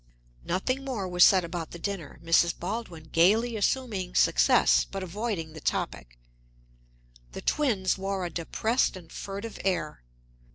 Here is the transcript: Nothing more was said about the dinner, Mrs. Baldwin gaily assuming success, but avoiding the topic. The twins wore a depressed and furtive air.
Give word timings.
Nothing 0.43 0.83
more 0.83 1.07
was 1.07 1.23
said 1.23 1.45
about 1.45 1.69
the 1.69 1.77
dinner, 1.77 2.19
Mrs. 2.23 2.57
Baldwin 2.57 3.03
gaily 3.11 3.55
assuming 3.55 4.15
success, 4.15 4.83
but 4.83 5.03
avoiding 5.03 5.53
the 5.53 5.61
topic. 5.61 6.17
The 7.33 7.41
twins 7.41 7.99
wore 7.99 8.25
a 8.25 8.31
depressed 8.31 8.97
and 8.97 9.11
furtive 9.11 9.59
air. 9.63 10.01